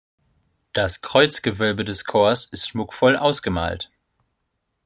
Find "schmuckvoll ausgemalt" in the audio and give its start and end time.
2.69-3.91